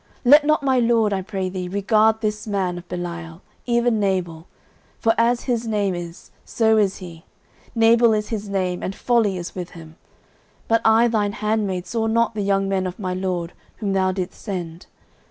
[0.25, 4.47] 09:025:025 Let not my lord, I pray thee, regard this man of Belial, even Nabal:
[4.97, 7.23] for as his name is, so is he;
[7.75, 9.97] Nabal is his name, and folly is with him:
[10.67, 14.41] but I thine handmaid saw not the young men of my lord, whom thou didst
[14.41, 14.87] send.